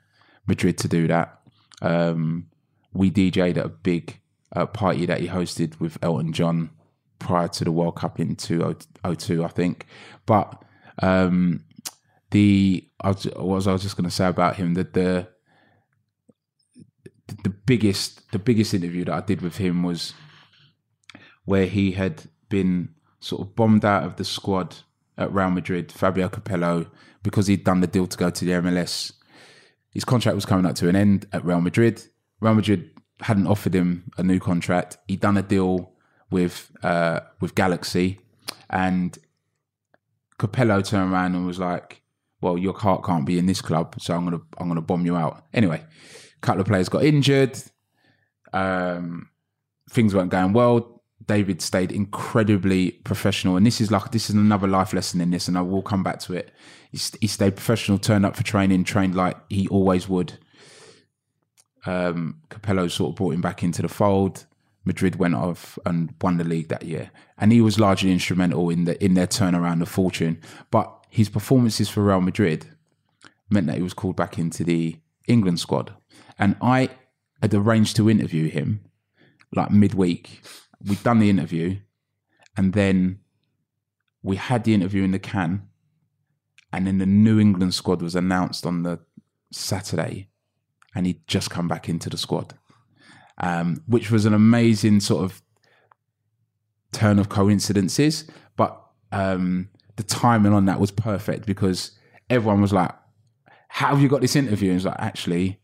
[0.47, 1.39] Madrid to do that.
[1.81, 2.47] Um,
[2.93, 4.19] we DJ'd at a big
[4.55, 6.71] uh, party that he hosted with Elton John
[7.19, 9.85] prior to the World Cup in 2002, I think.
[10.25, 10.63] But
[11.01, 11.63] um,
[12.31, 15.27] the I was, what was I was just going to say about him that the
[17.43, 20.13] the biggest the biggest interview that I did with him was
[21.45, 24.77] where he had been sort of bombed out of the squad
[25.17, 26.87] at Real Madrid, Fabio Capello,
[27.23, 29.13] because he'd done the deal to go to the MLS.
[29.91, 32.03] His contract was coming up to an end at Real Madrid.
[32.39, 32.89] Real Madrid
[33.21, 34.97] hadn't offered him a new contract.
[35.07, 35.93] He'd done a deal
[36.29, 38.19] with uh, with Galaxy,
[38.69, 39.17] and
[40.39, 42.01] Capello turned around and was like,
[42.41, 45.15] "Well, your heart can't be in this club, so I'm gonna I'm gonna bomb you
[45.15, 47.57] out." Anyway, a couple of players got injured.
[48.53, 49.29] Um,
[49.89, 51.00] things weren't going well.
[51.31, 55.47] David stayed incredibly professional, and this is like this is another life lesson in this,
[55.47, 56.51] and I will come back to it.
[56.91, 60.37] He, he stayed professional, turned up for training, trained like he always would.
[61.85, 64.45] Um, Capello sort of brought him back into the fold.
[64.83, 68.83] Madrid went off and won the league that year, and he was largely instrumental in
[68.83, 70.37] the in their turnaround of fortune.
[70.69, 72.65] But his performances for Real Madrid
[73.49, 75.93] meant that he was called back into the England squad,
[76.37, 76.89] and I
[77.41, 78.81] had arranged to interview him
[79.55, 80.41] like midweek.
[80.85, 81.77] We'd done the interview,
[82.57, 83.19] and then
[84.23, 85.67] we had the interview in the can,
[86.73, 88.99] and then the New England squad was announced on the
[89.51, 90.29] Saturday,
[90.95, 92.55] and he'd just come back into the squad
[93.41, 95.41] um, which was an amazing sort of
[96.93, 98.25] turn of coincidences.
[98.55, 101.91] But um, the timing on that was perfect because
[102.29, 102.91] everyone was like,
[103.67, 105.57] "How have you got this interview?" And it's like, actually.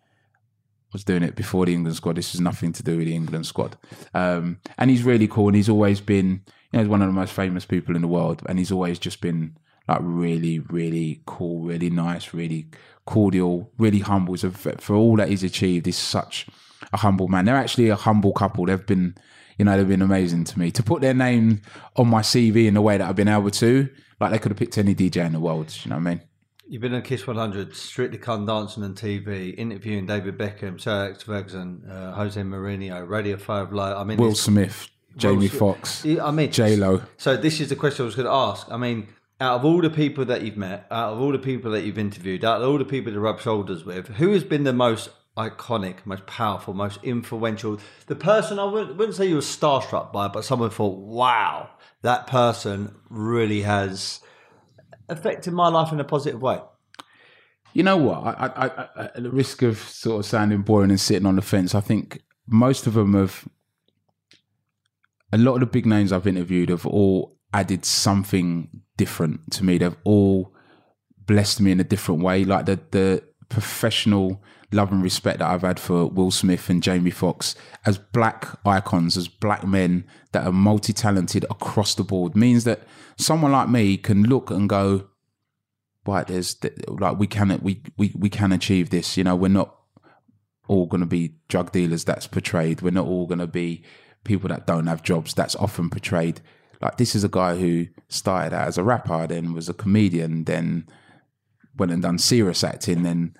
[0.97, 2.15] Was doing it before the England squad.
[2.15, 3.77] This has nothing to do with the England squad.
[4.15, 5.45] Um, and he's really cool.
[5.45, 8.07] And he's always been, you know, he's one of the most famous people in the
[8.07, 8.41] world.
[8.49, 9.55] And he's always just been
[9.87, 12.71] like really, really cool, really nice, really
[13.05, 14.37] cordial, really humble.
[14.37, 16.47] So for all that he's achieved, he's such
[16.91, 17.45] a humble man.
[17.45, 18.65] They're actually a humble couple.
[18.65, 19.13] They've been,
[19.59, 20.71] you know, they've been amazing to me.
[20.71, 21.61] To put their name
[21.95, 23.87] on my CV in the way that I've been able to,
[24.19, 25.77] like they could have picked any DJ in the world.
[25.83, 26.21] You know what I mean?
[26.69, 31.23] You've been on Kiss 100, Strictly Come Dancing on TV, interviewing David Beckham, Sir Alex
[31.23, 33.95] Ferguson, uh, Jose Mourinho, Radio 5 Live.
[33.95, 37.03] I mean, Will Smith, Jamie Foxx, I mean, J Lo.
[37.15, 38.69] So this is the question I was going to ask.
[38.69, 39.07] I mean,
[39.39, 41.97] out of all the people that you've met, out of all the people that you've
[41.97, 45.09] interviewed, out of all the people to rub shoulders with, who has been the most
[45.37, 47.79] iconic, most powerful, most influential?
[48.07, 51.69] The person I wouldn't, wouldn't say you were starstruck by, but someone thought, wow,
[52.01, 54.19] that person really has
[55.09, 56.59] affected my life in a positive way.
[57.73, 58.23] You know what?
[58.25, 61.41] I, I, I, at the risk of sort of sounding boring and sitting on the
[61.41, 63.47] fence, I think most of them have.
[65.33, 69.77] A lot of the big names I've interviewed have all added something different to me.
[69.77, 70.55] They've all
[71.25, 72.45] blessed me in a different way.
[72.45, 77.11] Like the the professional love and respect that I've had for Will Smith and Jamie
[77.11, 77.55] Foxx
[77.85, 82.81] as black icons, as black men that are multi talented across the board means that
[83.17, 85.07] someone like me can look and go,
[86.05, 86.57] right, there's
[86.87, 89.17] like we can we we we can achieve this.
[89.17, 89.73] You know, we're not
[90.67, 92.03] all going to be drug dealers.
[92.03, 92.81] That's portrayed.
[92.81, 93.83] We're not all going to be
[94.23, 95.33] people that don't have jobs.
[95.33, 96.41] That's often portrayed.
[96.81, 100.43] Like this is a guy who started out as a rapper, then was a comedian,
[100.43, 100.87] then
[101.77, 103.35] went and done serious acting, then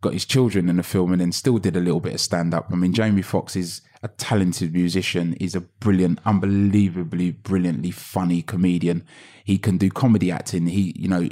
[0.00, 2.54] got his children in the film, and then still did a little bit of stand
[2.54, 2.68] up.
[2.70, 5.36] I mean, Jamie Foxx is a talented musician.
[5.40, 9.04] He's a brilliant, unbelievably brilliantly funny comedian.
[9.44, 10.66] He can do comedy acting.
[10.66, 11.28] He, you know.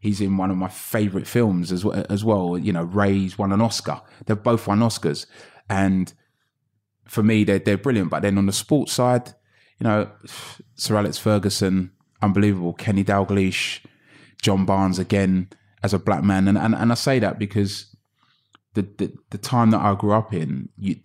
[0.00, 2.06] He's in one of my favorite films as well.
[2.08, 4.00] As well, you know, Ray's won an Oscar.
[4.26, 5.26] They've both won Oscars,
[5.68, 6.12] and
[7.04, 8.08] for me, they're they're brilliant.
[8.08, 9.34] But then on the sports side,
[9.80, 10.08] you know,
[10.76, 11.90] Sir Alex Ferguson,
[12.22, 12.74] unbelievable.
[12.74, 13.84] Kenny Dalglish,
[14.40, 15.48] John Barnes again
[15.82, 17.96] as a black man, and and, and I say that because
[18.74, 20.96] the, the the time that I grew up in, you,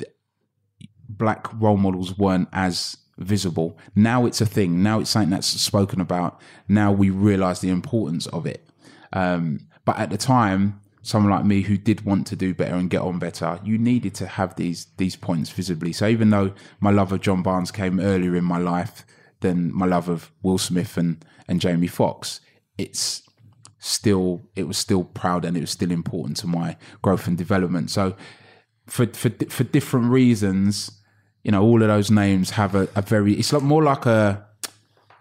[1.10, 3.78] black role models weren't as visible.
[3.96, 4.84] Now it's a thing.
[4.84, 6.42] Now it's something that's spoken about.
[6.68, 8.68] Now we realize the importance of it.
[9.12, 12.90] Um, but at the time, someone like me who did want to do better and
[12.90, 15.94] get on better, you needed to have these these points visibly.
[15.94, 19.06] So even though my love of John Barnes came earlier in my life
[19.42, 22.40] than my love of Will Smith and and Jamie Foxx,
[22.78, 23.22] it's
[23.84, 27.91] still it was still proud and it was still important to my growth and development.
[27.91, 28.15] So
[28.88, 30.89] for for for different reasons,
[31.43, 34.48] you know, all of those names have a, a very it's like more like a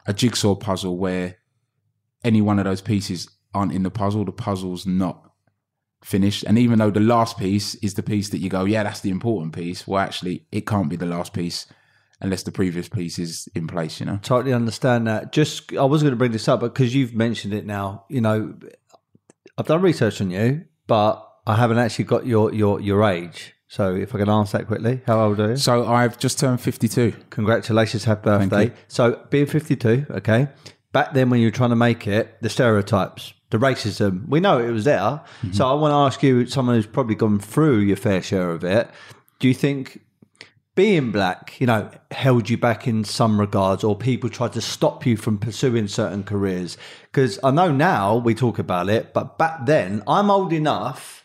[0.07, 1.39] a jigsaw puzzle where
[2.25, 5.33] any one of those pieces aren't in the puzzle, the puzzle's not
[6.05, 6.45] finished.
[6.45, 9.11] And even though the last piece is the piece that you go, yeah, that's the
[9.11, 11.67] important piece, well, actually, it can't be the last piece
[12.23, 14.19] unless the previous piece is in place, you know?
[14.23, 15.33] Totally understand that.
[15.33, 18.21] Just, I was going to bring this up, but because you've mentioned it now, you
[18.21, 18.55] know,
[19.59, 23.55] I've done research on you, but I haven't actually got your, your, your age.
[23.67, 25.57] So if I can ask that quickly, how old are you?
[25.57, 27.13] So I've just turned 52.
[27.31, 28.73] Congratulations, happy birthday.
[28.87, 30.49] So being 52, okay,
[30.93, 34.59] back then when you were trying to make it, the stereotypes, the racism, we know
[34.59, 35.01] it was there.
[35.01, 35.53] Mm-hmm.
[35.53, 38.63] So I want to ask you, someone who's probably gone through your fair share of
[38.63, 38.89] it,
[39.39, 40.03] do you think
[40.75, 45.05] being black, you know, held you back in some regards, or people tried to stop
[45.05, 46.79] you from pursuing certain careers?
[47.05, 51.25] Because I know now we talk about it, but back then, I'm old enough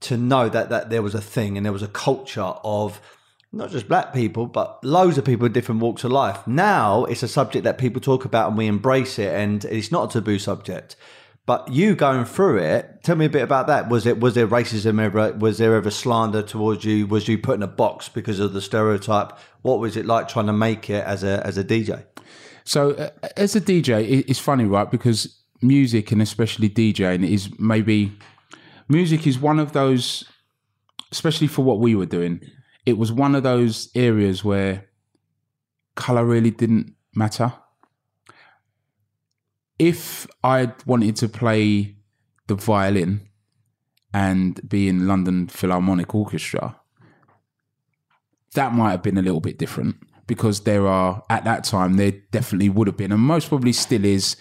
[0.00, 3.00] to know that that there was a thing and there was a culture of
[3.50, 6.46] not just black people, but loads of people in different walks of life.
[6.46, 10.10] Now it's a subject that people talk about and we embrace it, and it's not
[10.10, 10.96] a taboo subject.
[11.48, 13.88] But you going through it, tell me a bit about that.
[13.88, 15.32] Was it was there racism ever?
[15.32, 17.06] Was there ever slander towards you?
[17.06, 19.32] Was you put in a box because of the stereotype?
[19.62, 22.04] What was it like trying to make it as a as a DJ?
[22.64, 23.08] So uh,
[23.38, 24.90] as a DJ, it- it's funny, right?
[24.90, 28.12] Because music and especially DJing is maybe
[28.90, 30.24] music is one of those,
[31.12, 32.42] especially for what we were doing.
[32.84, 34.84] It was one of those areas where
[35.96, 37.54] color really didn't matter.
[39.78, 41.96] If I wanted to play
[42.46, 43.28] the violin
[44.12, 46.80] and be in London Philharmonic Orchestra,
[48.54, 52.12] that might have been a little bit different because there are at that time there
[52.30, 54.36] definitely would have been and most probably still is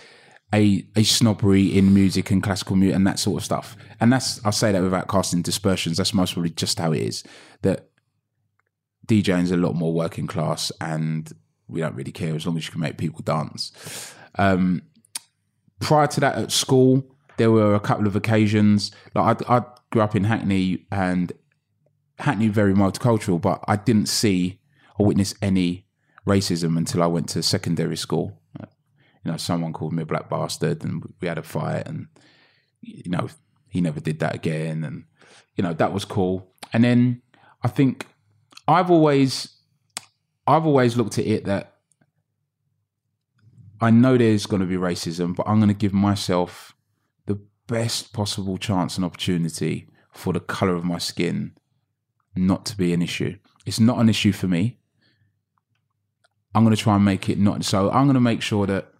[0.53, 3.75] a a snobbery in music and classical music and that sort of stuff.
[3.99, 7.23] And that's i say that without casting dispersions that's most probably just how it is
[7.61, 7.89] that
[9.07, 11.31] DJing is a lot more working class and
[11.67, 14.13] we don't really care as long as you can make people dance.
[14.35, 14.83] Um
[15.79, 17.03] prior to that at school
[17.37, 21.31] there were a couple of occasions like i, I grew up in hackney and
[22.19, 24.59] Hackney very multicultural, but I didn't see
[24.97, 25.85] or witness any
[26.25, 28.41] racism until I went to secondary school.
[28.59, 32.07] You know, someone called me a black bastard, and we had a fight, and
[32.81, 33.27] you know,
[33.69, 35.03] he never did that again, and
[35.55, 36.53] you know that was cool.
[36.73, 37.21] And then
[37.61, 38.07] I think
[38.67, 39.49] I've always,
[40.45, 41.75] I've always looked at it that
[43.79, 46.75] I know there's going to be racism, but I'm going to give myself
[47.25, 51.53] the best possible chance and opportunity for the color of my skin
[52.35, 53.37] not to be an issue.
[53.65, 54.79] It's not an issue for me.
[56.55, 57.63] I'm going to try and make it not.
[57.65, 58.91] So I'm going to make sure that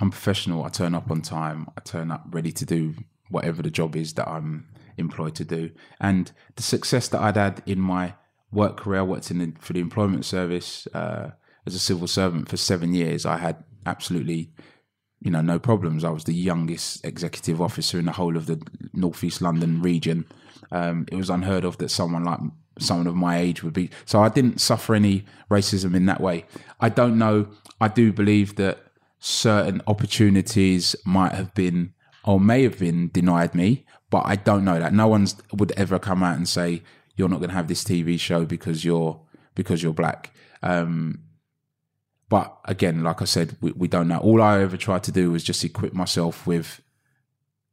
[0.00, 0.64] I'm professional.
[0.64, 1.68] I turn up on time.
[1.76, 2.94] I turn up ready to do
[3.28, 5.70] whatever the job is that I'm employed to do.
[6.00, 8.14] And the success that I'd had in my
[8.50, 11.30] work career, I worked in the, for the employment service uh,
[11.66, 13.26] as a civil servant for seven years.
[13.26, 14.52] I had absolutely
[15.20, 16.02] you know, no problems.
[16.02, 18.60] I was the youngest executive officer in the whole of the
[18.94, 20.24] northeast London region.
[20.72, 22.40] Um, it was unheard of that someone like
[22.78, 23.90] someone of my age would be.
[24.06, 26.46] So I didn't suffer any racism in that way.
[26.80, 27.48] I don't know.
[27.80, 28.78] I do believe that
[29.18, 31.92] certain opportunities might have been
[32.24, 34.94] or may have been denied me, but I don't know that.
[34.94, 36.82] No one's would ever come out and say
[37.16, 39.20] you're not going to have this TV show because you're
[39.54, 40.32] because you're black.
[40.62, 41.20] Um,
[42.30, 44.18] but again, like I said, we, we don't know.
[44.18, 46.80] All I ever tried to do was just equip myself with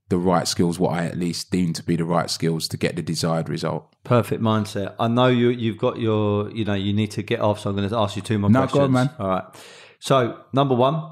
[0.10, 2.96] the right skills, what I at least deemed to be the right skills to get
[2.96, 3.94] the desired result.
[4.04, 4.96] Perfect mindset.
[5.00, 5.50] I know you.
[5.50, 6.50] You've got your.
[6.52, 7.60] You know, you need to get off.
[7.62, 8.80] So I'm going to ask you two more No, questions.
[8.80, 9.10] go on, man.
[9.20, 9.44] All right.
[10.00, 11.04] So number one,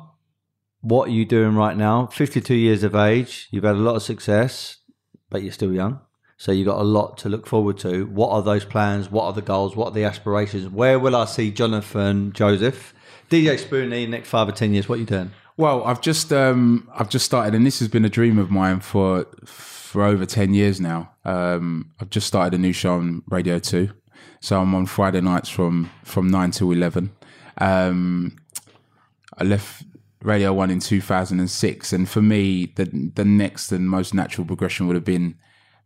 [0.82, 2.08] what are you doing right now?
[2.08, 3.48] 52 years of age.
[3.52, 4.78] You've had a lot of success,
[5.30, 6.00] but you're still young.
[6.38, 8.06] So you've got a lot to look forward to.
[8.08, 9.12] What are those plans?
[9.12, 9.76] What are the goals?
[9.76, 10.68] What are the aspirations?
[10.70, 12.93] Where will I see Jonathan Joseph,
[13.30, 14.88] DJ Spoony, next five or ten years?
[14.88, 15.32] What are you doing?
[15.57, 18.82] Well, I've just um, I've just started, and this has been a dream of mine
[18.82, 21.11] for for over ten years now.
[21.23, 23.91] Um, I've just started a new show on Radio Two,
[24.41, 27.11] so I'm on Friday nights from from nine to eleven.
[27.57, 28.38] Um,
[29.38, 29.84] I left
[30.21, 34.95] Radio One in 2006, and for me, the the next and most natural progression would
[34.95, 35.36] have been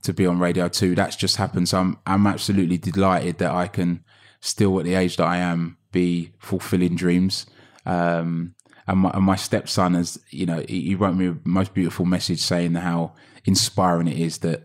[0.02, 0.96] to be on Radio Two.
[0.96, 4.04] That's just happened, so I'm I'm absolutely delighted that I can
[4.42, 7.46] still, at the age that I am, be fulfilling dreams.
[7.86, 8.56] Um,
[8.88, 12.40] and my, and my stepson has, you know, he, wrote me a most beautiful message
[12.40, 13.14] saying how
[13.46, 14.64] inspiring it is that,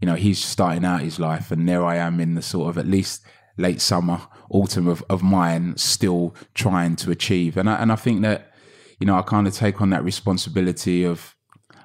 [0.00, 2.78] you know, he's starting out his life, and there I am in the sort of
[2.78, 3.22] at least
[3.58, 7.56] late summer, autumn of, of mine, still trying to achieve.
[7.56, 8.52] And I, and I think that,
[9.00, 11.36] you know, I kind of take on that responsibility of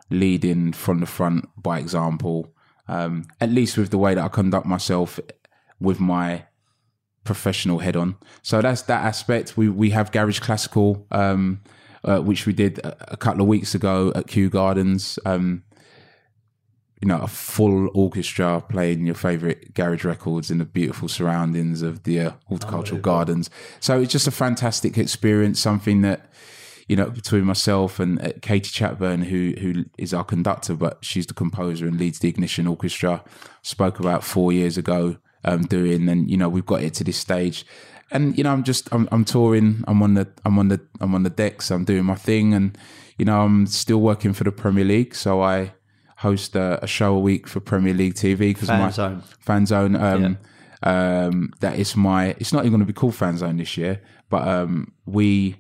[0.09, 2.53] leading from the front by example,
[2.88, 5.19] um, at least with the way that I conduct myself
[5.79, 6.45] with my
[7.24, 8.15] professional head on.
[8.41, 9.57] So that's that aspect.
[9.57, 11.61] We we have Garage Classical, um,
[12.03, 15.17] uh, which we did a, a, couple of weeks ago at Kew Gardens.
[15.26, 15.63] Um,
[17.01, 22.03] you know, a full orchestra playing your favorite garage records in the beautiful surroundings of
[22.03, 23.49] the uh, horticultural gardens.
[23.82, 25.59] So it's just a fantastic experience.
[25.59, 26.32] Something that
[26.88, 31.26] you know, between myself and uh, Katie Chatburn, who who is our conductor, but she's
[31.26, 33.24] the composer and leads the Ignition Orchestra,
[33.61, 37.18] spoke about four years ago um, doing, and you know, we've got it to this
[37.18, 37.66] stage.
[38.12, 39.84] And you know, I'm just I'm, I'm touring.
[39.88, 41.72] I'm on the I'm on the I'm on the decks.
[41.72, 42.78] I'm doing my thing, and
[43.18, 45.16] you know, I'm still working for the Premier League.
[45.16, 45.74] So I
[46.18, 49.24] host a, a show a week for Premier League TV because my Zone.
[49.39, 49.96] fan zone.
[49.96, 50.38] Um,
[50.84, 52.36] um, that is my.
[52.39, 55.58] It's not even going to be called fan zone this year, but um, we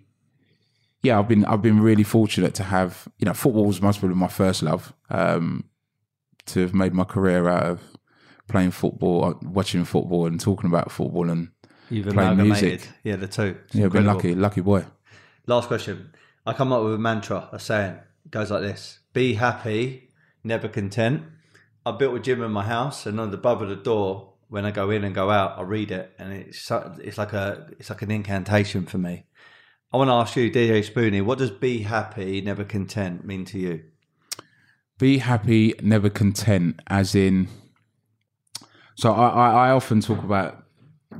[1.03, 4.17] yeah, I've been I've been really fortunate to have you know football was most probably
[4.17, 4.93] my first love.
[5.09, 5.65] Um,
[6.45, 7.81] to have made my career out of
[8.47, 11.49] playing football, uh, watching football, and talking about football and
[11.89, 12.87] You've playing music.
[13.03, 13.57] Yeah, the two.
[13.65, 14.85] It's yeah, been lucky, lucky boy.
[15.45, 16.13] Last question.
[16.45, 17.95] I come up with a mantra, a saying.
[18.25, 20.09] It goes like this Be happy,
[20.43, 21.23] never content.
[21.85, 24.65] I built a gym in my house, and on the above of the door, when
[24.65, 27.89] I go in and go out, I read it, and it's it's like a it's
[27.89, 29.25] like an incantation for me.
[29.91, 33.59] I want to ask you, DJ Spoony, what does "be happy, never content" mean to
[33.59, 33.83] you?
[34.99, 36.79] Be happy, never content.
[36.87, 37.47] As in,
[38.95, 40.63] so I, I, I often talk about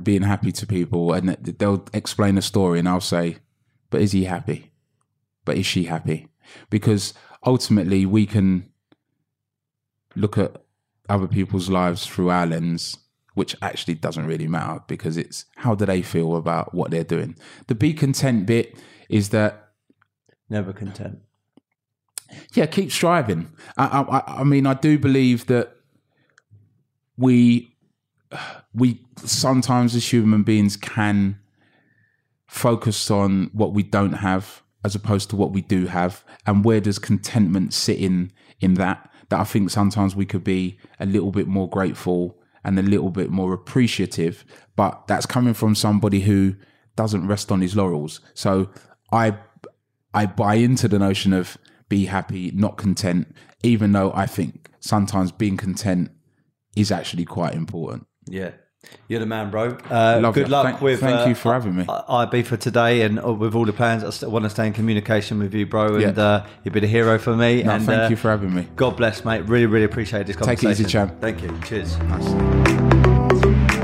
[0.02, 3.38] being happy to people, and they'll explain a story, and I'll say,
[3.90, 4.72] "But is he happy?
[5.44, 6.28] But is she happy?"
[6.70, 7.14] Because
[7.44, 8.70] ultimately, we can
[10.16, 10.62] look at
[11.08, 12.98] other people's lives through our lens,
[13.34, 17.36] which actually doesn't really matter because it's how do they feel about what they're doing.
[17.66, 18.76] The be content bit
[19.08, 19.60] is that
[20.48, 21.20] Never content.
[22.52, 23.50] yeah, keep striving.
[23.76, 25.73] I, I, I mean, I do believe that
[27.16, 27.76] we
[28.74, 31.38] we sometimes as human beings can
[32.46, 36.80] focus on what we don't have as opposed to what we do have, and where
[36.80, 39.10] does contentment sit in in that?
[39.30, 43.10] That I think sometimes we could be a little bit more grateful and a little
[43.10, 44.44] bit more appreciative,
[44.76, 46.54] but that's coming from somebody who
[46.96, 48.20] doesn't rest on his laurels.
[48.34, 48.70] So
[49.12, 49.38] I
[50.12, 51.56] I buy into the notion of
[51.88, 56.10] be happy, not content, even though I think sometimes being content
[56.76, 58.06] is actually quite important.
[58.26, 58.50] Yeah.
[59.08, 59.78] You're the man, bro.
[59.88, 61.00] Uh, good luck Thank- with.
[61.00, 61.86] thank uh, you for having me.
[61.88, 64.74] IB for today, and uh, with all the plans, I still want to stay in
[64.74, 65.94] communication with you, bro.
[65.94, 66.22] And Yeah.
[66.22, 67.62] uh, you've been a hero for me.
[67.62, 68.68] No, and thank uh, you for having me.
[68.76, 69.40] God bless, mate.
[69.48, 70.68] Really, really appreciate this conversation.
[70.70, 71.18] Take it easy, champ.
[71.20, 71.58] Thank you.
[71.64, 71.96] Cheers.
[72.00, 73.80] Nice.